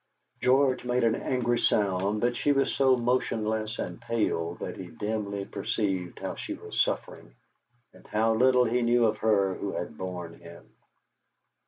George 0.41 0.83
made 0.83 1.03
an 1.03 1.13
angry 1.13 1.59
sound, 1.59 2.21
but 2.21 2.35
she 2.35 2.53
was 2.53 2.73
so 2.73 2.95
motionless 2.97 3.77
and 3.77 4.01
pale 4.01 4.55
that 4.55 4.75
he 4.75 4.87
dimly 4.87 5.45
perceived 5.45 6.17
how 6.17 6.33
she 6.33 6.55
was 6.55 6.81
suffering, 6.81 7.35
and 7.93 8.07
how 8.07 8.33
little 8.33 8.65
he 8.65 8.81
knew 8.81 9.05
of 9.05 9.19
her 9.19 9.53
who 9.53 9.73
had 9.73 9.99
borne 9.99 10.33
him. 10.39 10.67